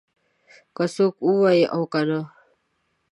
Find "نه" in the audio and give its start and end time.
2.09-2.19